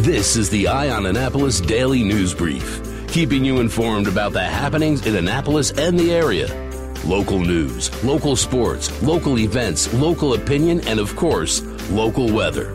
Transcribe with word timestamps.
This 0.00 0.36
is 0.36 0.50
the 0.50 0.68
Eye 0.68 0.90
on 0.90 1.06
Annapolis 1.06 1.58
Daily 1.58 2.04
News 2.04 2.34
Brief, 2.34 2.82
keeping 3.08 3.46
you 3.46 3.60
informed 3.60 4.08
about 4.08 4.34
the 4.34 4.44
happenings 4.44 5.06
in 5.06 5.16
Annapolis 5.16 5.70
and 5.70 5.98
the 5.98 6.12
area. 6.12 6.48
Local 7.06 7.40
news, 7.40 8.04
local 8.04 8.36
sports, 8.36 9.02
local 9.02 9.38
events, 9.38 9.90
local 9.94 10.34
opinion, 10.34 10.86
and 10.86 11.00
of 11.00 11.16
course, 11.16 11.62
local 11.90 12.30
weather. 12.30 12.74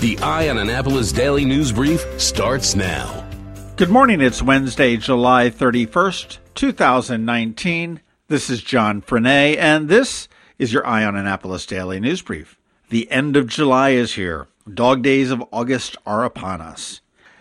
The 0.00 0.18
Eye 0.22 0.48
on 0.48 0.56
Annapolis 0.56 1.12
Daily 1.12 1.44
News 1.44 1.70
Brief 1.70 2.02
starts 2.18 2.74
now. 2.74 3.28
Good 3.76 3.90
morning. 3.90 4.22
It's 4.22 4.42
Wednesday, 4.42 4.96
July 4.96 5.50
31st, 5.50 6.38
2019. 6.54 8.00
This 8.28 8.48
is 8.48 8.62
John 8.62 9.02
Frenaye, 9.02 9.58
and 9.58 9.90
this 9.90 10.28
is 10.58 10.72
your 10.72 10.86
Eye 10.86 11.04
on 11.04 11.14
Annapolis 11.14 11.66
Daily 11.66 12.00
News 12.00 12.22
Brief. 12.22 12.56
The 12.88 13.10
end 13.10 13.36
of 13.36 13.48
July 13.48 13.90
is 13.90 14.14
here. 14.14 14.48
Dog 14.72 15.02
days 15.02 15.30
of 15.30 15.44
August 15.52 15.96
are 16.04 16.24
upon 16.24 16.60
us. 16.60 17.00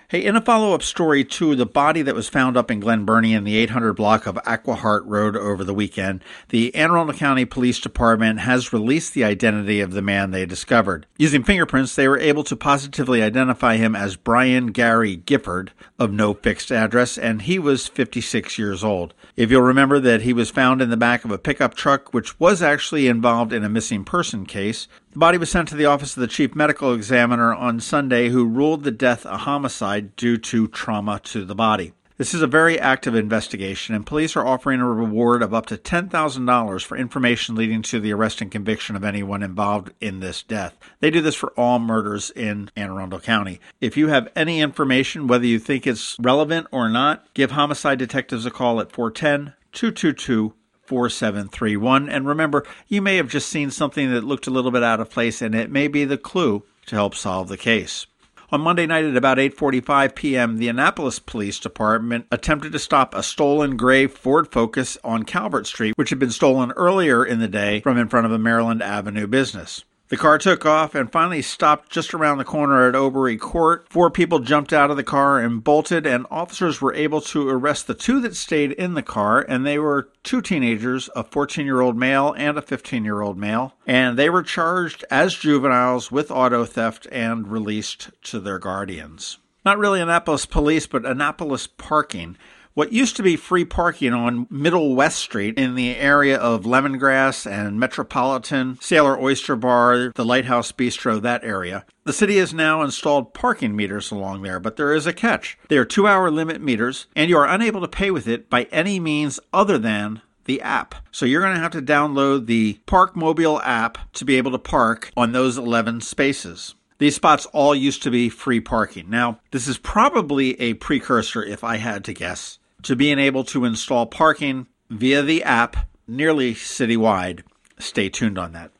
Hey, 0.10 0.24
in 0.24 0.36
a 0.36 0.42
follow 0.42 0.76
up 0.76 0.84
story 0.84 1.26
to 1.26 1.56
the 1.56 1.66
body 1.66 2.04
that 2.04 2.14
was 2.14 2.30
found 2.30 2.56
up 2.56 2.70
in 2.70 2.80
Glen 2.80 3.04
Burnie 3.04 3.34
in 3.34 3.44
the 3.44 3.58
800 3.58 3.94
block 3.94 4.28
of 4.28 4.38
Aquahart 4.46 5.02
Road 5.08 5.36
over 5.36 5.64
the 5.64 5.74
weekend, 5.74 6.24
the 6.50 6.74
Anne 6.76 6.92
Arundel 6.92 7.18
County 7.18 7.44
Police 7.44 7.80
Department 7.80 8.42
has 8.42 8.72
released 8.72 9.16
the 9.16 9.24
identity 9.24 9.82
of 9.82 9.94
the 9.94 10.04
man 10.04 10.30
they 10.30 10.46
discovered. 10.46 11.08
Using 11.18 11.44
fingerprints, 11.44 11.96
they 11.96 12.08
were 12.08 12.20
able 12.20 12.44
to 12.44 12.56
positively 12.56 13.24
identify 13.24 13.78
him 13.78 13.96
as 13.96 14.16
Brian 14.16 14.68
Gary 14.68 15.16
Gifford 15.16 15.72
of 15.98 16.12
no 16.12 16.36
fixed 16.36 16.72
address, 16.72 17.18
and 17.18 17.42
he 17.42 17.58
was 17.58 17.88
56 17.88 18.60
years 18.60 18.84
old. 18.84 19.16
If 19.36 19.50
you'll 19.50 19.64
remember 19.64 20.00
that 20.00 20.22
he 20.22 20.34
was 20.34 20.52
found 20.52 20.80
in 20.84 20.92
the 20.92 20.98
back 20.98 21.26
of 21.26 21.32
a 21.32 21.40
pickup 21.40 21.74
truck, 21.74 22.14
which 22.14 22.40
was 22.40 22.62
actually 22.62 23.08
involved 23.08 23.52
in 23.52 23.64
a 23.64 23.70
missing 23.70 24.04
person 24.04 24.46
case, 24.46 24.88
the 25.16 25.20
body 25.20 25.38
was 25.38 25.50
sent 25.50 25.70
to 25.70 25.76
the 25.76 25.86
office 25.86 26.18
of 26.18 26.20
the 26.20 26.28
chief 26.28 26.54
medical 26.56 26.94
examiner 26.94 27.54
on 27.54 27.80
Sunday, 27.80 28.28
who 28.28 28.46
ruled 28.46 28.84
the 28.84 28.92
death 28.92 29.24
a 29.24 29.38
homicide 29.38 30.14
due 30.18 30.36
to 30.38 30.68
trauma 30.68 31.22
to 31.24 31.46
the 31.46 31.56
body. 31.56 31.94
This 32.18 32.34
is 32.34 32.42
a 32.42 32.48
very 32.48 32.78
active 32.78 33.16
investigation, 33.16 33.96
and 33.96 34.06
police 34.06 34.36
are 34.36 34.46
offering 34.46 34.82
a 34.82 34.86
reward 34.86 35.42
of 35.42 35.54
up 35.54 35.68
to 35.68 35.78
$10,000 35.78 36.84
for 36.84 36.98
information 36.98 37.56
leading 37.56 37.82
to 37.84 38.02
the 38.02 38.12
arrest 38.12 38.42
and 38.42 38.52
conviction 38.52 38.98
of 38.98 39.06
anyone 39.06 39.42
involved 39.42 39.94
in 40.02 40.20
this 40.20 40.44
death. 40.44 40.78
They 41.00 41.12
do 41.12 41.22
this 41.22 41.36
for 41.36 41.54
all 41.56 41.80
murders 41.80 42.30
in 42.32 42.70
Anne 42.76 42.90
Arundel 42.90 43.22
County. 43.22 43.62
If 43.80 43.96
you 43.96 44.10
have 44.10 44.28
any 44.36 44.60
information, 44.60 45.28
whether 45.28 45.46
you 45.46 45.60
think 45.60 45.88
it's 45.88 46.18
relevant 46.20 46.68
or 46.74 46.90
not, 46.90 47.34
give 47.34 47.52
homicide 47.52 48.00
detectives 48.00 48.46
a 48.46 48.52
call 48.52 48.82
at 48.82 48.92
410 48.92 49.54
222 49.72 50.54
4731. 50.88 52.10
And 52.10 52.28
remember, 52.28 52.66
you 52.88 53.02
may 53.02 53.18
have 53.18 53.30
just 53.30 53.50
seen 53.50 53.72
something 53.72 54.12
that 54.12 54.24
looked 54.24 54.48
a 54.48 54.52
little 54.52 54.72
bit 54.72 54.84
out 54.84 55.00
of 55.00 55.10
place, 55.10 55.42
and 55.42 55.56
it 55.56 55.72
may 55.72 55.88
be 55.88 56.06
the 56.06 56.18
clue 56.18 56.64
to 56.88 56.96
help 56.96 57.16
solve 57.16 57.48
the 57.48 57.58
case. 57.58 58.06
On 58.52 58.62
Monday 58.62 58.86
night 58.86 59.06
at 59.06 59.18
about 59.18 59.40
8:45 59.40 60.14
p.m., 60.16 60.58
the 60.58 60.68
Annapolis 60.68 61.18
Police 61.18 61.60
Department 61.60 62.28
attempted 62.32 62.72
to 62.74 62.80
stop 62.80 63.16
a 63.16 63.24
stolen 63.24 63.76
gray 63.76 64.06
Ford 64.06 64.52
Focus 64.52 64.98
on 65.04 65.24
Calvert 65.24 65.66
Street, 65.66 65.94
which 65.98 66.12
had 66.12 66.20
been 66.20 66.32
stolen 66.32 66.72
earlier 66.74 67.26
in 67.26 67.40
the 67.40 67.48
day 67.48 67.82
from 67.82 67.98
in 67.98 68.08
front 68.08 68.28
of 68.28 68.32
a 68.32 68.38
Maryland 68.38 68.84
Avenue 68.84 69.26
business. 69.26 69.84
The 70.10 70.18
car 70.18 70.38
took 70.38 70.68
off 70.68 70.94
and 70.94 71.12
finally 71.12 71.42
stopped 71.42 71.92
just 71.92 72.14
around 72.14 72.38
the 72.38 72.44
corner 72.44 72.88
at 72.88 72.94
Obery 72.94 73.38
Court. 73.38 73.88
Four 73.90 74.12
people 74.12 74.38
jumped 74.38 74.72
out 74.72 74.92
of 74.92 74.98
the 74.98 75.04
car 75.04 75.40
and 75.40 75.64
bolted, 75.64 76.06
and 76.06 76.28
officers 76.30 76.80
were 76.80 76.94
able 76.94 77.22
to 77.22 77.50
arrest 77.50 77.88
the 77.88 77.96
two 77.96 78.22
that 78.22 78.36
stayed 78.36 78.74
in 78.74 78.94
the 78.94 79.02
car, 79.02 79.42
and 79.42 79.66
they 79.66 79.80
were 79.80 80.10
two 80.22 80.44
teenagers, 80.44 81.10
a 81.16 81.24
14 81.24 81.66
year 81.66 81.82
old 81.82 81.98
male 81.98 82.36
and 82.38 82.56
a 82.56 82.62
15 82.62 83.04
year 83.04 83.22
old 83.22 83.36
male. 83.36 83.74
And 83.88 84.16
they 84.16 84.30
were 84.30 84.44
charged 84.44 85.04
as 85.10 85.34
juveniles 85.34 86.12
with 86.12 86.30
auto 86.30 86.66
theft 86.66 87.08
and 87.12 87.48
released 87.48 88.12
to 88.26 88.40
their 88.40 88.60
guardians. 88.60 89.40
Not 89.66 89.80
really 89.80 90.02
Annapolis 90.02 90.46
police, 90.46 90.86
but 90.86 91.04
Annapolis 91.04 91.66
parking. 91.66 92.38
What 92.76 92.92
used 92.92 93.16
to 93.16 93.24
be 93.24 93.38
free 93.38 93.64
parking 93.64 94.12
on 94.12 94.48
Middle 94.50 94.96
West 94.96 95.20
Street 95.20 95.58
in 95.58 95.76
the 95.76 95.96
area 95.96 96.38
of 96.38 96.66
Lemongrass 96.66 97.50
and 97.50 97.80
Metropolitan, 97.80 98.78
Sailor 98.82 99.18
Oyster 99.18 99.56
Bar, 99.56 100.12
the 100.14 100.26
Lighthouse 100.26 100.74
Bistro, 100.74 101.22
that 101.22 101.46
area. 101.46 101.86
The 102.04 102.12
city 102.12 102.36
has 102.36 102.54
now 102.54 102.82
installed 102.82 103.34
parking 103.34 103.78
meters 103.78 104.12
along 104.12 104.42
there, 104.42 104.60
but 104.60 104.76
there 104.76 104.94
is 104.94 105.08
a 105.08 105.14
catch. 105.14 105.58
They 105.70 105.78
are 105.78 105.86
two 105.86 106.06
hour 106.06 106.30
limit 106.30 106.60
meters, 106.60 107.08
and 107.16 107.30
you 107.30 107.38
are 107.38 107.48
unable 107.48 107.80
to 107.80 107.88
pay 107.88 108.12
with 108.12 108.28
it 108.28 108.50
by 108.50 108.64
any 108.74 109.00
means 109.00 109.40
other 109.54 109.78
than 109.78 110.22
the 110.44 110.62
app. 110.62 110.96
So 111.14 111.26
you're 111.26 111.42
going 111.42 111.56
to 111.56 111.62
have 111.62 111.72
to 111.72 111.82
download 111.82 112.46
the 112.46 112.82
Park 112.88 113.16
Mobile 113.16 113.62
app 113.62 114.00
to 114.16 114.26
be 114.26 114.36
able 114.36 114.52
to 114.52 114.60
park 114.60 115.12
on 115.16 115.32
those 115.32 115.58
11 115.58 116.02
spaces. 116.02 116.76
These 116.98 117.16
spots 117.16 117.46
all 117.48 117.74
used 117.74 118.04
to 118.04 118.12
be 118.12 118.30
free 118.30 118.60
parking. 118.60 119.10
Now, 119.10 119.40
this 119.52 119.68
is 119.68 119.78
probably 119.78 120.60
a 120.62 120.76
precursor, 120.76 121.44
if 121.44 121.64
I 121.64 121.78
had 121.78 122.06
to 122.06 122.14
guess, 122.14 122.58
to 122.86 122.96
being 122.96 123.18
able 123.18 123.44
to 123.44 123.66
install 123.66 124.06
parking 124.06 124.68
via 124.92 125.24
the 125.24 125.44
app 125.44 125.90
nearly 126.08 126.54
citywide. 126.54 127.42
Stay 127.80 128.10
tuned 128.10 128.38
on 128.38 128.54
that. 128.54 128.72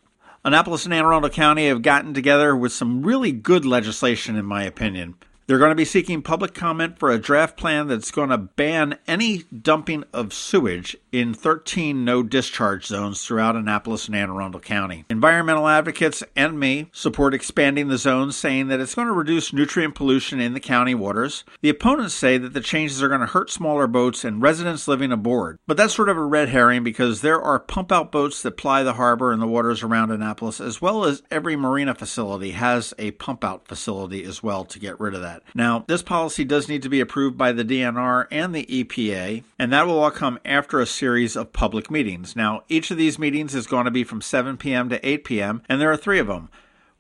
Annapolis 0.44 0.86
and 0.86 0.94
Anne 0.94 1.06
Arundel 1.06 1.32
County 1.32 1.68
have 1.68 1.82
gotten 1.82 2.14
together 2.14 2.56
with 2.56 2.72
some 2.72 3.02
really 3.02 3.32
good 3.32 3.66
legislation, 3.66 4.36
in 4.36 4.46
my 4.46 4.62
opinion. 4.64 5.16
They're 5.48 5.60
going 5.60 5.70
to 5.70 5.76
be 5.76 5.86
seeking 5.86 6.24
public 6.24 6.56
comment 6.56 6.98
for 6.98 7.12
a 7.12 7.20
draft 7.20 7.56
plan 7.56 7.88
that's 7.88 8.10
going 8.10 8.30
to 8.30 8.38
ban 8.38 8.98
any 9.08 9.44
dumping 9.44 10.04
of 10.12 10.34
sewage 10.34 10.98
in 11.12 11.36
13 11.36 12.04
no 12.04 12.24
discharge 12.24 12.88
zones 12.88 13.24
throughout 13.24 13.56
Annapolis 13.56 14.08
and 14.08 14.16
Anne 14.16 14.32
Arundel 14.32 14.60
County. 14.60 15.06
Environmental 15.08 15.68
advocates 15.68 16.24
and 16.36 16.60
me 16.60 16.90
support 16.92 17.36
expanding 17.36 17.90
the 17.90 18.00
zones, 18.00 18.36
saying 18.36 18.70
that 18.70 18.80
it's 18.80 18.96
going 18.96 19.08
to 19.08 19.14
reduce 19.14 19.54
nutrient 19.54 19.94
pollution 19.94 20.40
in 20.40 20.56
the 20.56 20.60
county 20.60 20.96
waters. 20.96 21.44
The 21.62 21.70
opponents 21.70 22.16
say 22.16 22.40
that 22.40 22.54
the 22.54 22.60
changes 22.60 23.04
are 23.04 23.08
going 23.08 23.22
to 23.22 23.28
hurt 23.28 23.52
smaller 23.52 23.86
boats 23.86 24.26
and 24.26 24.42
residents 24.42 24.88
living 24.88 25.12
aboard. 25.12 25.60
But 25.68 25.78
that's 25.78 25.94
sort 25.94 26.10
of 26.10 26.18
a 26.18 26.26
red 26.26 26.50
herring 26.50 26.84
because 26.84 27.22
there 27.22 27.40
are 27.40 27.60
pump 27.60 27.92
out 27.92 28.12
boats 28.12 28.42
that 28.42 28.58
ply 28.58 28.82
the 28.82 28.94
harbor 28.94 29.32
and 29.32 29.42
the 29.42 29.48
waters 29.48 29.84
around 29.84 30.10
Annapolis, 30.10 30.60
as 30.60 30.82
well 30.82 31.06
as 31.06 31.22
every 31.30 31.56
marina 31.56 31.94
facility 31.94 32.52
has 32.52 32.96
a 32.98 33.12
pump 33.12 33.44
out 33.44 33.68
facility 33.68 34.24
as 34.24 34.42
well 34.42 34.66
to 34.66 34.80
get 34.80 35.00
rid 35.00 35.14
of 35.14 35.22
that 35.22 35.35
that. 35.36 35.56
Now, 35.56 35.84
this 35.88 36.02
policy 36.02 36.44
does 36.44 36.70
need 36.70 36.82
to 36.84 36.90
be 36.90 37.00
approved 37.00 37.38
by 37.38 37.52
the 37.52 37.64
DNR 37.64 38.28
and 38.32 38.54
the 38.54 38.66
EPA, 38.66 39.44
and 39.60 39.72
that 39.72 39.88
will 39.88 40.00
all 40.00 40.12
come 40.12 40.40
after 40.46 40.80
a 40.80 40.86
series 40.86 41.36
of 41.36 41.54
public 41.54 41.92
meetings. 41.92 42.36
Now, 42.36 42.64
each 42.70 42.92
of 42.92 42.98
these 42.98 43.20
meetings 43.20 43.56
is 43.56 43.68
going 43.68 43.86
to 43.86 43.92
be 43.92 44.04
from 44.04 44.22
7 44.22 44.58
p.m. 44.58 44.90
to 44.90 45.08
8 45.08 45.24
p.m., 45.24 45.62
and 45.68 45.80
there 45.80 45.92
are 45.92 45.98
three 45.98 46.20
of 46.20 46.28
them 46.28 46.50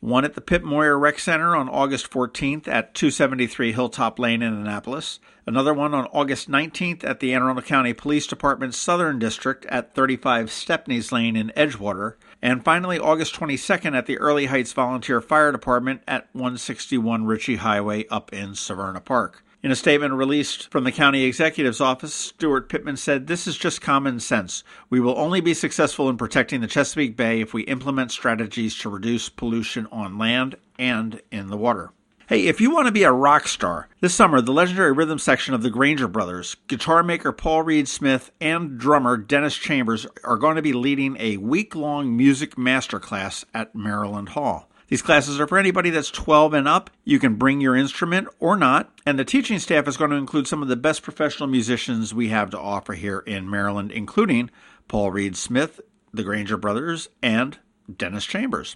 one 0.06 0.24
at 0.24 0.36
the 0.36 0.42
Pip 0.42 0.62
Moyer 0.62 1.00
Rec 1.00 1.18
Center 1.18 1.56
on 1.56 1.68
August 1.68 2.12
14th 2.12 2.68
at 2.68 2.94
273 2.94 3.72
Hilltop 3.72 4.20
Lane 4.20 4.44
in 4.44 4.54
Annapolis. 4.54 5.20
Another 5.48 5.74
one 5.74 5.96
on 5.96 6.06
August 6.14 6.48
19th 6.48 7.04
at 7.04 7.20
the 7.20 7.34
Anne 7.34 7.42
Arundel 7.42 7.64
County 7.64 7.92
Police 7.92 8.28
Department 8.28 8.76
Southern 8.76 9.18
District 9.18 9.66
at 9.66 9.96
35 9.96 10.52
Stepneys 10.52 11.12
Lane 11.12 11.36
in 11.36 11.52
Edgewater. 11.58 12.18
And 12.40 12.64
finally, 12.64 13.00
August 13.00 13.34
22nd 13.34 13.98
at 13.98 14.06
the 14.06 14.18
Earleigh 14.18 14.46
Heights 14.46 14.74
Volunteer 14.74 15.22
Fire 15.22 15.52
Department 15.52 16.04
at 16.08 16.28
161 16.34 17.26
Ritchie 17.26 17.56
Highway 17.58 18.06
up 18.10 18.32
in 18.32 18.50
Severna 18.50 19.04
Park. 19.04 19.44
In 19.66 19.72
a 19.72 19.76
statement 19.76 20.14
released 20.14 20.70
from 20.70 20.84
the 20.84 20.92
county 20.92 21.24
executive's 21.24 21.82
office, 21.82 22.14
Steuart 22.14 22.70
Pittman 22.70 22.98
said, 22.98 23.26
This 23.26 23.48
is 23.48 23.58
just 23.58 23.82
common 23.82 24.20
sense. 24.20 24.64
We 24.92 25.00
will 25.00 25.18
only 25.18 25.42
be 25.42 25.56
successful 25.56 26.08
in 26.08 26.18
protecting 26.18 26.62
the 26.62 26.68
Chesapeake 26.68 27.18
Bay 27.18 27.42
if 27.42 27.52
we 27.52 27.64
implement 27.64 28.12
strategies 28.12 28.78
to 28.78 28.90
reduce 28.90 29.28
pollution 29.28 29.88
on 29.92 30.20
land 30.20 30.58
and 30.78 31.20
in 31.32 31.48
the 31.48 31.58
water. 31.58 31.90
Hey, 32.30 32.46
if 32.46 32.62
you 32.62 32.70
want 32.70 32.86
to 32.86 32.92
be 32.92 33.02
a 33.02 33.12
rock 33.12 33.48
star, 33.48 33.90
this 34.02 34.14
summer 34.14 34.40
the 34.40 34.54
legendary 34.54 34.92
rhythm 34.92 35.18
section 35.18 35.56
of 35.56 35.64
the 35.64 35.72
Grainger 35.72 36.08
Brothers, 36.08 36.58
guitar 36.68 37.02
maker 37.02 37.32
Paul 37.32 37.64
Reed 37.64 37.88
Smith, 37.88 38.30
and 38.40 38.78
drummer 38.78 39.18
Dennis 39.18 39.58
Chambers 39.58 40.06
are 40.24 40.38
going 40.38 40.58
to 40.58 40.62
be 40.62 40.74
leading 40.74 41.18
a 41.20 41.38
week 41.38 41.74
long 41.74 42.16
music 42.16 42.54
masterclass 42.56 43.46
at 43.52 43.74
Maryland 43.74 44.30
Hall. 44.30 44.70
These 44.88 45.02
classes 45.02 45.40
are 45.40 45.48
for 45.48 45.58
anybody 45.58 45.90
that's 45.90 46.12
12 46.12 46.54
and 46.54 46.68
up. 46.68 46.92
You 47.04 47.18
can 47.18 47.36
bring 47.36 47.60
your 47.60 47.76
instrument 47.76 48.28
or 48.40 48.56
not. 48.56 48.92
And 49.06 49.18
the 49.18 49.26
teaching 49.26 49.58
staff 49.58 49.88
is 49.88 49.98
going 49.98 50.12
to 50.12 50.18
include 50.18 50.48
some 50.48 50.62
of 50.62 50.68
the 50.68 50.76
best 50.76 51.02
professional 51.02 51.48
musicians 51.48 52.14
we 52.14 52.30
have 52.30 52.52
to 52.52 52.60
offer 52.60 52.94
here 52.94 53.20
in 53.20 53.50
Maryland, 53.50 53.92
including 53.92 54.52
Paul 54.88 55.12
Reed 55.12 55.36
Smith, 55.36 55.82
the 56.14 56.24
Grainger 56.24 56.58
Brothers, 56.58 57.10
and 57.24 57.58
Dennis 57.94 58.26
Chambers. 58.26 58.76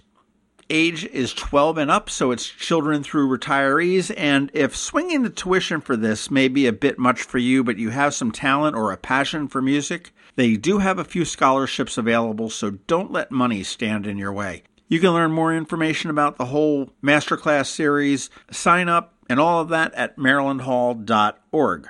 Age 0.68 1.04
is 1.06 1.34
12 1.34 1.78
and 1.78 1.90
up, 1.90 2.08
so 2.08 2.30
it's 2.30 2.46
children 2.48 3.02
through 3.02 3.36
retirees. 3.36 4.12
And 4.16 4.50
if 4.54 4.76
swinging 4.76 5.22
the 5.22 5.30
tuition 5.30 5.80
for 5.80 5.96
this 5.96 6.30
may 6.30 6.46
be 6.46 6.66
a 6.66 6.72
bit 6.72 6.98
much 6.98 7.22
for 7.22 7.38
you, 7.38 7.64
but 7.64 7.76
you 7.76 7.90
have 7.90 8.14
some 8.14 8.30
talent 8.30 8.76
or 8.76 8.92
a 8.92 8.96
passion 8.96 9.48
for 9.48 9.60
music, 9.60 10.12
they 10.36 10.56
do 10.56 10.78
have 10.78 10.98
a 10.98 11.04
few 11.04 11.24
scholarships 11.24 11.98
available, 11.98 12.50
so 12.50 12.70
don't 12.70 13.10
let 13.10 13.32
money 13.32 13.64
stand 13.64 14.06
in 14.06 14.16
your 14.16 14.32
way. 14.32 14.62
You 14.90 14.98
can 14.98 15.12
learn 15.12 15.30
more 15.30 15.54
information 15.54 16.10
about 16.10 16.36
the 16.36 16.46
whole 16.46 16.90
masterclass 17.00 17.68
series, 17.68 18.28
sign 18.50 18.88
up, 18.88 19.14
and 19.28 19.38
all 19.38 19.60
of 19.60 19.68
that 19.68 19.94
at 19.94 20.16
marylandhall.org. 20.16 21.88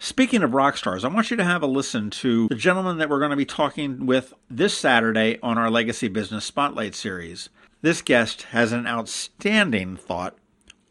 Speaking 0.00 0.42
of 0.42 0.54
rock 0.54 0.76
stars, 0.76 1.04
I 1.04 1.08
want 1.08 1.30
you 1.30 1.36
to 1.36 1.44
have 1.44 1.62
a 1.62 1.68
listen 1.68 2.10
to 2.10 2.48
the 2.48 2.56
gentleman 2.56 2.98
that 2.98 3.08
we're 3.08 3.20
going 3.20 3.30
to 3.30 3.36
be 3.36 3.44
talking 3.46 4.06
with 4.06 4.34
this 4.50 4.76
Saturday 4.76 5.38
on 5.40 5.56
our 5.56 5.70
Legacy 5.70 6.08
Business 6.08 6.44
Spotlight 6.44 6.96
series. 6.96 7.48
This 7.80 8.02
guest 8.02 8.42
has 8.50 8.72
an 8.72 8.88
outstanding 8.88 9.96
thought 9.96 10.36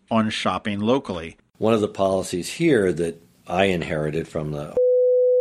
on 0.10 0.30
shopping 0.30 0.80
locally. 0.80 1.36
One 1.58 1.74
of 1.74 1.82
the 1.82 1.90
policies 1.90 2.54
here 2.54 2.94
that 2.94 3.22
I 3.46 3.66
inherited 3.66 4.26
from 4.26 4.52
the 4.52 4.74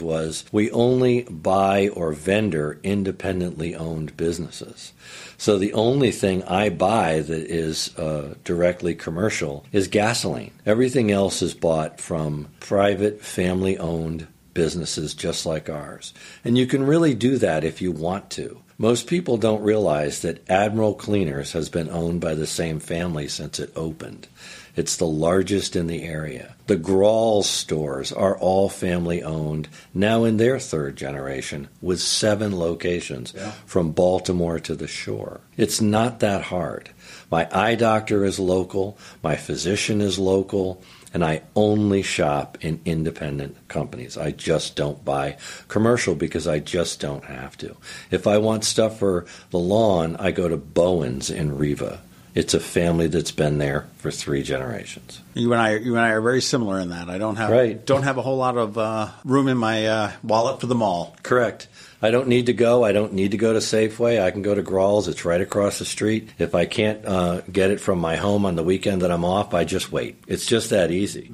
was 0.03 0.45
we 0.53 0.71
only 0.73 1.23
buy 1.23 1.89
or 1.89 2.13
vendor 2.13 2.79
independently 2.83 3.75
owned 3.75 4.17
businesses. 4.17 4.93
So 5.39 5.59
the 5.59 5.73
only 5.73 6.11
thing 6.11 6.43
I 6.45 6.69
buy 6.69 7.21
that 7.21 7.51
is 7.51 7.97
uh, 7.99 8.35
directly 8.45 8.95
commercial 8.95 9.65
is 9.73 9.89
gasoline. 9.89 10.53
Everything 10.67 11.11
else 11.11 11.43
is 11.43 11.55
bought 11.55 12.01
from 12.01 12.49
private, 12.61 13.23
family 13.23 13.79
owned 13.79 14.27
businesses 14.55 15.15
just 15.15 15.47
like 15.47 15.69
ours. 15.69 16.13
And 16.45 16.57
you 16.57 16.67
can 16.67 16.85
really 16.85 17.15
do 17.15 17.39
that 17.39 17.65
if 17.65 17.83
you 17.83 17.93
want 17.93 18.31
to. 18.31 18.63
Most 18.79 19.07
people 19.07 19.37
don't 19.37 19.63
realize 19.63 20.23
that 20.23 20.49
Admiral 20.51 20.95
Cleaners 20.95 21.53
has 21.53 21.69
been 21.69 21.89
owned 21.89 22.21
by 22.21 22.35
the 22.35 22.47
same 22.47 22.81
family 22.81 23.29
since 23.29 23.61
it 23.61 23.73
opened. 23.77 24.27
It's 24.75 24.97
the 24.97 25.07
largest 25.07 25.77
in 25.77 25.87
the 25.87 26.03
area. 26.03 26.55
The 26.67 26.77
Graul's 26.77 27.49
stores 27.49 28.11
are 28.11 28.39
all 28.39 28.71
family 28.71 29.23
owned, 29.23 29.69
now 29.93 30.25
in 30.25 30.39
their 30.39 30.59
third 30.59 30.97
generation, 30.97 31.69
with 31.83 32.01
seven 32.01 32.59
locations 32.59 33.35
yeah. 33.37 33.51
from 33.67 33.93
Baltimore 33.93 34.59
to 34.61 34.75
the 34.75 34.87
shore. 34.89 35.43
It's 35.59 35.83
not 35.83 36.21
that 36.21 36.45
hard. 36.45 36.91
My 37.31 37.49
eye 37.53 37.75
doctor 37.75 38.25
is 38.25 38.39
local, 38.39 38.97
my 39.23 39.37
physician 39.37 40.01
is 40.01 40.19
local, 40.19 40.83
and 41.15 41.25
I 41.25 41.43
only 41.55 42.03
shop 42.03 42.59
in 42.61 42.81
independent 42.85 43.57
companies. 43.69 44.17
I 44.17 44.31
just 44.31 44.77
don't 44.77 45.05
buy 45.05 45.37
commercial 45.69 46.15
because 46.15 46.47
I 46.47 46.59
just 46.59 47.01
don't 47.01 47.25
have 47.25 47.57
to. 47.59 47.77
If 48.11 48.27
I 48.27 48.39
want 48.39 48.65
stuff 48.65 48.99
for 48.99 49.27
the 49.51 49.59
lawn, 49.59 50.17
I 50.17 50.31
go 50.31 50.49
to 50.49 50.57
Bowen's 50.57 51.31
in 51.31 51.57
Riva 51.57 52.01
it's 52.35 52.55
a 52.55 52.61
family 52.61 53.09
that's 53.09 53.31
been 53.31 53.59
there 53.59 53.87
for 53.99 54.11
three 54.11 54.43
generations. 54.43 55.21
You 55.35 55.53
and 55.53 55.61
I, 55.61 55.77
you 55.77 55.97
and 55.97 56.05
I 56.05 56.11
are 56.11 56.21
very 56.21 56.41
similar 56.41 56.79
in 56.81 56.91
that. 56.91 57.11
I 57.11 57.19
don't 57.19 57.37
have 57.37 57.51
right. 57.51 57.85
don't 57.85 58.05
have 58.05 58.19
a 58.19 58.23
whole 58.23 58.39
lot 58.39 58.57
of 58.57 58.79
uh, 58.79 59.09
room 59.25 59.49
in 59.49 59.59
my 59.59 59.87
uh, 59.87 60.13
wallet 60.23 60.61
for 60.61 60.67
the 60.67 60.75
mall. 60.75 61.17
Correct. 61.23 61.69
I 62.05 62.11
don't 62.11 62.27
need 62.27 62.47
to 62.47 62.53
go. 62.53 62.85
I 62.85 62.91
don't 62.91 63.13
need 63.13 63.31
to 63.31 63.37
go 63.37 63.53
to 63.53 63.61
Safeway. 63.61 64.21
I 64.21 64.33
can 64.33 64.43
go 64.43 64.55
to 64.55 64.63
Graul's. 64.63 65.07
It's 65.07 65.25
right 65.25 65.41
across 65.41 65.79
the 65.79 65.85
street. 65.85 66.31
If 66.39 66.55
I 66.55 66.65
can't 66.65 67.05
uh, 67.07 67.43
get 67.43 67.71
it 67.71 67.81
from 67.81 68.01
my 68.01 68.17
home 68.17 68.45
on 68.45 68.57
the 68.57 68.65
weekend 68.65 69.03
that 69.03 69.13
I'm 69.13 69.25
off, 69.25 69.55
I 69.55 69.65
just 69.65 69.93
wait. 69.93 70.17
It's 70.27 70.47
just 70.47 70.71
that 70.71 70.91
easy. 70.91 71.31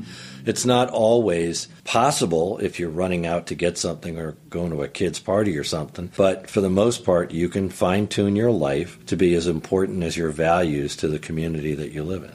It's 0.46 0.64
not 0.64 0.90
always 0.90 1.69
possible 1.85 2.58
if 2.58 2.79
you're 2.79 2.90
running 2.90 3.26
out 3.26 3.46
to 3.49 3.55
get 3.55 3.79
something 3.79 4.19
or 4.19 4.32
going 4.50 4.70
to 4.70 4.82
a 4.82 4.88
kid's 4.88 5.19
party 5.19 5.56
or 5.58 5.64
something, 5.64 6.11
but 6.17 6.49
for 6.49 6.61
the 6.61 6.70
most 6.70 7.05
part, 7.05 7.31
you 7.31 7.49
can 7.49 7.69
fine 7.69 8.06
tune 8.06 8.37
your 8.37 8.50
life 8.50 9.05
to 9.06 9.17
be 9.17 9.35
as 9.35 9.46
important 9.46 10.02
as 10.02 10.17
your 10.17 10.31
values 10.31 10.96
to 10.96 11.08
the 11.08 11.19
community 11.19 11.75
that 11.75 11.93
you 11.93 12.02
live 12.02 12.25
in. 12.25 12.35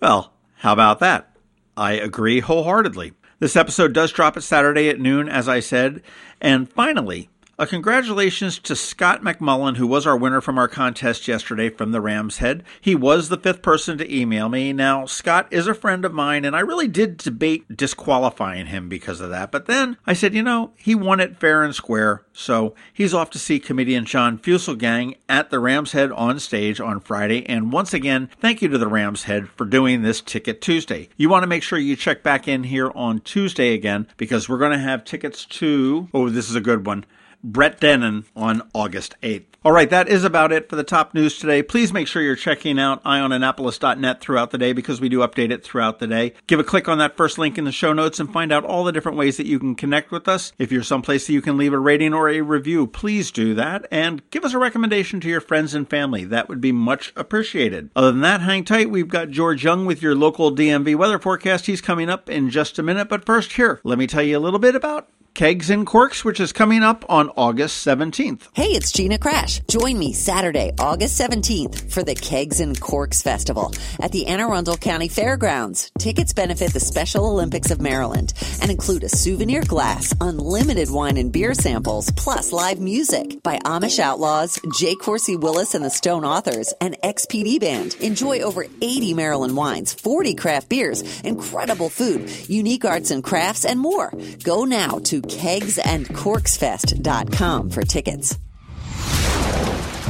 Well, 0.00 0.32
how 0.56 0.72
about 0.72 1.00
that? 1.00 1.34
I 1.76 1.92
agree 1.92 2.40
wholeheartedly. 2.40 3.12
This 3.38 3.56
episode 3.56 3.92
does 3.92 4.12
drop 4.12 4.36
at 4.36 4.44
Saturday 4.44 4.88
at 4.88 5.00
noon, 5.00 5.28
as 5.28 5.48
I 5.48 5.60
said. 5.60 6.02
And 6.40 6.70
finally, 6.70 7.28
a 7.62 7.66
congratulations 7.66 8.58
to 8.58 8.74
Scott 8.74 9.22
McMullen, 9.22 9.76
who 9.76 9.86
was 9.86 10.04
our 10.04 10.16
winner 10.16 10.40
from 10.40 10.58
our 10.58 10.66
contest 10.66 11.28
yesterday 11.28 11.70
from 11.70 11.92
the 11.92 12.00
Rams 12.00 12.38
Head. 12.38 12.64
He 12.80 12.96
was 12.96 13.28
the 13.28 13.36
fifth 13.36 13.62
person 13.62 13.96
to 13.98 14.12
email 14.12 14.48
me. 14.48 14.72
Now, 14.72 15.06
Scott 15.06 15.46
is 15.52 15.68
a 15.68 15.74
friend 15.74 16.04
of 16.04 16.12
mine, 16.12 16.44
and 16.44 16.56
I 16.56 16.60
really 16.60 16.88
did 16.88 17.18
debate 17.18 17.76
disqualifying 17.76 18.66
him 18.66 18.88
because 18.88 19.20
of 19.20 19.30
that. 19.30 19.52
But 19.52 19.66
then 19.66 19.96
I 20.08 20.12
said, 20.12 20.34
you 20.34 20.42
know, 20.42 20.72
he 20.76 20.96
won 20.96 21.20
it 21.20 21.38
fair 21.38 21.62
and 21.62 21.72
square, 21.72 22.24
so 22.32 22.74
he's 22.92 23.14
off 23.14 23.30
to 23.30 23.38
see 23.38 23.60
comedian 23.60 24.06
Sean 24.06 24.38
Fuselgang 24.38 25.14
at 25.28 25.50
the 25.50 25.60
Rams 25.60 25.92
Head 25.92 26.10
on 26.10 26.40
stage 26.40 26.80
on 26.80 26.98
Friday. 26.98 27.46
And 27.46 27.70
once 27.70 27.94
again, 27.94 28.28
thank 28.40 28.60
you 28.60 28.66
to 28.70 28.78
the 28.78 28.88
Rams 28.88 29.24
Head 29.24 29.48
for 29.50 29.66
doing 29.66 30.02
this 30.02 30.20
Ticket 30.20 30.60
Tuesday. 30.60 31.10
You 31.16 31.28
want 31.28 31.44
to 31.44 31.48
make 31.48 31.62
sure 31.62 31.78
you 31.78 31.94
check 31.94 32.24
back 32.24 32.48
in 32.48 32.64
here 32.64 32.90
on 32.96 33.20
Tuesday 33.20 33.72
again 33.72 34.08
because 34.16 34.48
we're 34.48 34.58
going 34.58 34.72
to 34.72 34.78
have 34.78 35.04
tickets 35.04 35.44
to, 35.44 36.08
oh, 36.12 36.28
this 36.28 36.50
is 36.50 36.56
a 36.56 36.60
good 36.60 36.86
one. 36.86 37.04
Brett 37.44 37.80
Dennen 37.80 38.24
on 38.36 38.68
August 38.72 39.16
8th. 39.22 39.44
All 39.64 39.70
right, 39.70 39.90
that 39.90 40.08
is 40.08 40.24
about 40.24 40.50
it 40.50 40.68
for 40.68 40.74
the 40.74 40.82
top 40.82 41.14
news 41.14 41.38
today. 41.38 41.62
Please 41.62 41.92
make 41.92 42.08
sure 42.08 42.20
you're 42.20 42.34
checking 42.34 42.80
out 42.80 43.02
eyeonannapolis.net 43.04 44.20
throughout 44.20 44.50
the 44.50 44.58
day 44.58 44.72
because 44.72 45.00
we 45.00 45.08
do 45.08 45.20
update 45.20 45.52
it 45.52 45.62
throughout 45.62 46.00
the 46.00 46.08
day. 46.08 46.34
Give 46.48 46.58
a 46.58 46.64
click 46.64 46.88
on 46.88 46.98
that 46.98 47.16
first 47.16 47.38
link 47.38 47.58
in 47.58 47.64
the 47.64 47.70
show 47.70 47.92
notes 47.92 48.18
and 48.18 48.32
find 48.32 48.52
out 48.52 48.64
all 48.64 48.82
the 48.82 48.90
different 48.90 49.18
ways 49.18 49.36
that 49.36 49.46
you 49.46 49.60
can 49.60 49.76
connect 49.76 50.10
with 50.10 50.26
us. 50.26 50.52
If 50.58 50.72
you're 50.72 50.82
someplace 50.82 51.28
that 51.28 51.32
you 51.32 51.42
can 51.42 51.56
leave 51.56 51.72
a 51.72 51.78
rating 51.78 52.12
or 52.12 52.28
a 52.28 52.40
review, 52.40 52.88
please 52.88 53.30
do 53.30 53.54
that 53.54 53.86
and 53.92 54.28
give 54.30 54.44
us 54.44 54.52
a 54.52 54.58
recommendation 54.58 55.20
to 55.20 55.28
your 55.28 55.40
friends 55.40 55.74
and 55.74 55.88
family. 55.88 56.24
That 56.24 56.48
would 56.48 56.60
be 56.60 56.72
much 56.72 57.12
appreciated. 57.14 57.90
Other 57.94 58.10
than 58.10 58.22
that, 58.22 58.40
hang 58.40 58.64
tight. 58.64 58.90
We've 58.90 59.06
got 59.06 59.30
George 59.30 59.62
Young 59.62 59.86
with 59.86 60.02
your 60.02 60.16
local 60.16 60.54
DMV 60.54 60.96
weather 60.96 61.20
forecast. 61.20 61.66
He's 61.66 61.80
coming 61.80 62.10
up 62.10 62.28
in 62.28 62.50
just 62.50 62.80
a 62.80 62.82
minute. 62.82 63.08
But 63.08 63.24
first, 63.24 63.52
here, 63.52 63.80
let 63.84 63.98
me 63.98 64.08
tell 64.08 64.22
you 64.22 64.36
a 64.36 64.40
little 64.40 64.58
bit 64.58 64.74
about 64.74 65.08
Kegs 65.34 65.70
and 65.70 65.86
Corks, 65.86 66.26
which 66.26 66.40
is 66.40 66.52
coming 66.52 66.82
up 66.82 67.06
on 67.08 67.30
August 67.36 67.86
17th. 67.86 68.48
Hey, 68.52 68.66
it's 68.66 68.92
Gina 68.92 69.16
Crash. 69.16 69.60
Join 69.60 69.98
me 69.98 70.12
Saturday, 70.12 70.72
August 70.78 71.18
17th 71.18 71.90
for 71.90 72.02
the 72.02 72.14
Kegs 72.14 72.60
and 72.60 72.78
Corks 72.78 73.22
Festival 73.22 73.72
at 73.98 74.12
the 74.12 74.26
Anne 74.26 74.40
Arundel 74.40 74.76
County 74.76 75.08
Fairgrounds. 75.08 75.90
Tickets 75.98 76.34
benefit 76.34 76.74
the 76.74 76.80
Special 76.80 77.26
Olympics 77.26 77.70
of 77.70 77.80
Maryland 77.80 78.34
and 78.60 78.70
include 78.70 79.04
a 79.04 79.08
souvenir 79.08 79.62
glass, 79.62 80.12
unlimited 80.20 80.90
wine 80.90 81.16
and 81.16 81.32
beer 81.32 81.54
samples, 81.54 82.10
plus 82.10 82.52
live 82.52 82.78
music 82.78 83.42
by 83.42 83.58
Amish 83.60 83.98
Outlaws, 83.98 84.58
J. 84.78 84.96
Coursey 84.96 85.40
Willis 85.40 85.74
and 85.74 85.84
the 85.84 85.90
Stone 85.90 86.26
Authors, 86.26 86.74
and 86.78 86.94
XPD 87.02 87.58
Band. 87.58 87.94
Enjoy 88.00 88.40
over 88.40 88.66
80 88.82 89.14
Maryland 89.14 89.56
wines, 89.56 89.94
40 89.94 90.34
craft 90.34 90.68
beers, 90.68 91.22
incredible 91.22 91.88
food, 91.88 92.30
unique 92.50 92.84
arts 92.84 93.10
and 93.10 93.24
crafts, 93.24 93.64
and 93.64 93.80
more. 93.80 94.12
Go 94.44 94.66
now 94.66 94.98
to 95.04 95.21
kegsandcorksfest.com 95.22 97.70
for 97.70 97.82
tickets. 97.82 98.38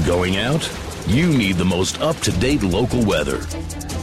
Going 0.07 0.39
out? 0.39 0.71
You 1.07 1.27
need 1.27 1.57
the 1.57 1.65
most 1.65 2.01
up 2.01 2.17
to 2.19 2.31
date 2.33 2.63
local 2.63 3.05
weather. 3.05 3.41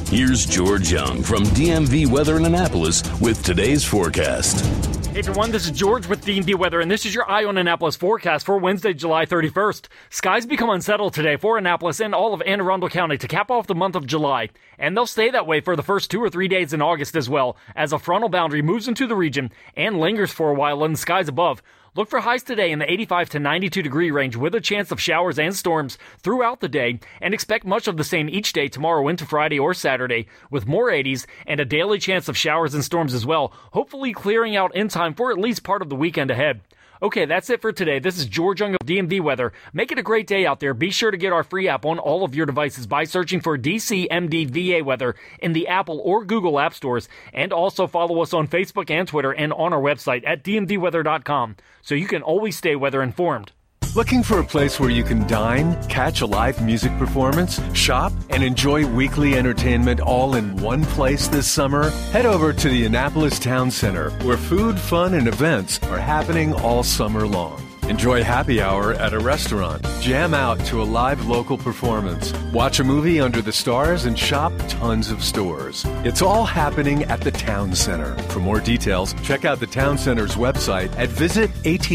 Here's 0.08 0.46
George 0.46 0.92
Young 0.92 1.24
from 1.24 1.44
DMV 1.46 2.08
Weather 2.08 2.36
in 2.38 2.46
Annapolis 2.46 3.04
with 3.22 3.42
today's 3.44 3.86
forecast. 3.86 4.99
Hey 5.12 5.20
everyone, 5.20 5.52
this 5.52 5.66
is 5.66 5.72
George 5.72 6.06
with 6.06 6.24
DMV 6.24 6.54
Weather, 6.54 6.80
and 6.80 6.90
this 6.90 7.04
is 7.04 7.16
your 7.16 7.30
Eye 7.30 7.44
on 7.44 7.58
Annapolis 7.58 7.96
forecast 7.96 8.46
for 8.46 8.60
Wednesday, 8.60 8.94
July 8.94 9.26
31st. 9.26 9.88
Skies 10.12 10.46
become 10.46 10.70
unsettled 10.70 11.16
today 11.16 11.36
for 11.36 11.58
Annapolis 11.58 12.00
and 12.00 12.14
all 12.14 12.36
of 12.36 12.44
Anne 12.44 12.62
Arundel 12.62 12.90
County 12.90 13.18
to 13.18 13.28
cap 13.28 13.50
off 13.50 13.66
the 13.66 13.74
month 13.74 13.96
of 13.96 14.06
July, 14.06 14.50
and 14.78 14.96
they'll 14.96 15.08
stay 15.08 15.32
that 15.32 15.48
way 15.48 15.62
for 15.62 15.76
the 15.76 15.82
first 15.82 16.12
two 16.12 16.22
or 16.22 16.30
three 16.30 16.48
days 16.48 16.74
in 16.74 16.82
August 16.82 17.16
as 17.16 17.28
well, 17.28 17.58
as 17.76 17.92
a 17.92 17.98
frontal 17.98 18.30
boundary 18.30 18.62
moves 18.62 18.88
into 18.88 19.08
the 19.08 19.16
region 19.16 19.52
and 19.76 20.00
lingers 20.00 20.32
for 20.32 20.52
a 20.52 20.54
while 20.54 20.86
in 20.86 20.92
the 20.92 20.98
skies 20.98 21.28
above. 21.28 21.64
Look 21.96 22.08
for 22.08 22.20
highs 22.20 22.44
today 22.44 22.72
in 22.72 22.78
the 22.78 22.92
85 22.92 23.30
to 23.32 23.40
92 23.40 23.82
degree 23.82 24.12
range 24.12 24.36
with 24.36 24.54
a 24.54 24.62
chance 24.62 24.92
of 24.92 25.02
showers 25.02 25.40
and 25.40 25.56
storms 25.56 25.98
throughout 26.22 26.60
the 26.60 26.70
day, 26.70 27.00
and 27.20 27.34
expect 27.34 27.66
much 27.66 27.88
of 27.88 27.98
the 27.98 28.04
same 28.04 28.30
each 28.30 28.54
day 28.54 28.68
tomorrow 28.68 29.08
into 29.08 29.26
Friday 29.26 29.58
or 29.58 29.74
Saturday, 29.74 30.28
with 30.52 30.68
more 30.68 30.92
80s 30.92 31.26
and 31.48 31.60
a 31.60 31.66
daily 31.66 31.98
chance 31.98 32.28
of 32.28 32.38
showers 32.38 32.76
and 32.76 32.84
storms 32.84 33.16
as 33.16 33.26
well, 33.26 33.52
hopefully 33.72 34.14
clearing 34.14 34.56
out 34.56 34.76
in 34.76 34.88
time 34.88 35.16
for 35.16 35.32
at 35.32 35.40
least 35.40 35.64
part 35.64 35.82
of 35.82 35.90
the 35.90 35.96
weekend 35.96 36.30
ahead. 36.30 36.62
Okay, 37.02 37.24
that's 37.24 37.50
it 37.50 37.62
for 37.62 37.72
today. 37.72 38.00
This 38.00 38.18
is 38.18 38.26
George 38.26 38.60
Young 38.60 38.74
of 38.74 38.86
DMV 38.86 39.22
Weather. 39.22 39.54
Make 39.72 39.94
it 39.94 39.98
a 39.98 40.04
great 40.04 40.28
day 40.28 40.46
out 40.46 40.60
there. 40.60 40.74
Be 40.74 40.90
sure 40.90 41.12
to 41.12 41.18
get 41.18 41.32
our 41.32 41.46
free 41.46 41.70
app 41.70 41.86
on 41.86 41.98
all 41.98 42.26
of 42.26 42.36
your 42.36 42.46
devices 42.46 42.88
by 42.88 43.06
searching 43.06 43.40
for 43.40 43.58
DCMDVA 43.58 44.84
Weather 44.84 45.16
in 45.40 45.54
the 45.54 45.70
Apple 45.70 46.02
or 46.04 46.26
Google 46.26 46.60
App 46.60 46.74
Stores. 46.74 47.08
And 47.32 47.54
also 47.54 47.88
follow 47.88 48.22
us 48.22 48.34
on 48.34 48.50
Facebook 48.50 48.90
and 48.90 49.08
Twitter 49.08 49.32
and 49.32 49.54
on 49.54 49.72
our 49.72 49.80
website 49.80 50.28
at 50.28 50.44
dmvweather.com 50.44 51.56
so 51.82 51.96
you 51.96 52.06
can 52.06 52.22
always 52.22 52.58
stay 52.58 52.76
weather 52.76 53.02
informed. 53.02 53.54
Looking 53.96 54.22
for 54.22 54.38
a 54.38 54.46
place 54.46 54.80
where 54.80 54.92
you 54.92 55.04
can 55.04 55.26
dine, 55.26 55.76
catch 55.88 56.22
a 56.22 56.26
live 56.28 56.64
music 56.64 56.96
performance, 57.00 57.60
shop, 57.74 58.14
and 58.30 58.44
enjoy 58.44 58.86
weekly 58.86 59.34
entertainment 59.36 60.00
all 60.00 60.36
in 60.36 60.56
one 60.58 60.86
place 60.86 61.28
this 61.28 61.48
summer? 61.48 61.90
Head 62.12 62.28
over 62.28 62.54
to 62.54 62.70
the 62.70 62.86
Annapolis 62.86 63.40
Town 63.40 63.72
Center, 63.72 64.12
where 64.24 64.38
food, 64.38 64.80
fun, 64.80 65.16
and 65.16 65.28
events 65.28 65.82
are 65.84 65.98
happening 65.98 66.54
all 66.54 66.84
summer 66.84 67.26
long. 67.26 67.66
Enjoy 67.90 68.24
happy 68.24 68.62
hour 68.62 68.94
at 68.94 69.16
a 69.16 69.20
restaurant, 69.20 69.84
jam 70.00 70.36
out 70.36 70.64
to 70.66 70.84
a 70.84 70.84
live 70.84 71.26
local 71.26 71.58
performance, 71.58 72.32
watch 72.54 72.80
a 72.80 72.84
movie 72.84 73.20
under 73.20 73.42
the 73.42 73.52
stars, 73.52 74.06
and 74.06 74.20
shop 74.20 74.54
tons 74.68 75.10
of 75.10 75.24
stores. 75.24 75.84
It's 76.04 76.22
all 76.22 76.46
happening 76.46 77.06
at 77.06 77.22
the 77.22 77.32
Town 77.32 77.74
Center. 77.74 78.14
For 78.30 78.40
more 78.40 78.60
details, 78.60 79.16
check 79.24 79.46
out 79.46 79.60
the 79.60 79.66
Town 79.66 79.98
Center's 79.98 80.36
website 80.36 80.96
at 80.96 81.10
visitatc.com. 81.10 81.90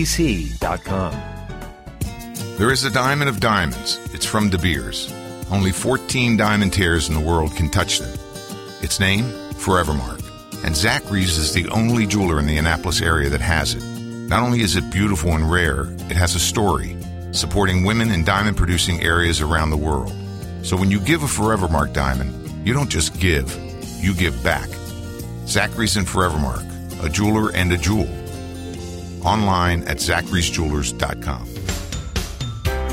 There 2.57 2.71
is 2.71 2.85
a 2.85 2.91
diamond 2.91 3.29
of 3.29 3.41
diamonds. 3.41 3.99
It's 4.15 4.25
from 4.25 4.49
De 4.49 4.57
Beers. 4.57 5.13
Only 5.51 5.73
14 5.73 6.37
diamond 6.37 6.73
tears 6.73 7.09
in 7.09 7.15
the 7.17 7.21
world 7.21 7.57
can 7.57 7.69
touch 7.69 7.99
them. 7.99 8.17
Its 8.81 9.01
name, 9.01 9.25
Forevermark. 9.55 10.23
And 10.65 10.77
Zachary's 10.77 11.37
is 11.37 11.53
the 11.53 11.69
only 11.71 12.07
jeweler 12.07 12.39
in 12.39 12.47
the 12.47 12.57
Annapolis 12.57 13.03
area 13.03 13.29
that 13.29 13.41
has 13.41 13.75
it. 13.75 13.83
Not 14.29 14.45
only 14.45 14.61
is 14.61 14.77
it 14.77 14.89
beautiful 14.93 15.33
and 15.33 15.51
rare, 15.51 15.87
it 16.09 16.17
has 16.17 16.37
a 16.37 16.39
story 16.39 16.97
supporting 17.33 17.83
women 17.83 18.13
in 18.13 18.23
diamond 18.23 18.57
producing 18.57 19.03
areas 19.03 19.41
around 19.41 19.71
the 19.71 19.77
world. 19.77 20.15
So 20.63 20.77
when 20.77 20.93
you 20.93 21.01
give 21.01 21.25
a 21.25 21.27
Forevermark 21.27 21.93
diamond, 21.93 22.33
you 22.65 22.73
don't 22.73 22.89
just 22.89 23.19
give, 23.19 23.53
you 24.01 24.15
give 24.15 24.41
back. 24.45 24.69
Zachary's 25.49 25.97
and 25.97 26.07
Forevermark, 26.07 27.05
a 27.05 27.09
jeweler 27.09 27.51
and 27.53 27.73
a 27.73 27.77
jewel. 27.77 28.09
Online 29.27 29.83
at 29.89 29.97
zacharysjewelers.com. 29.97 31.54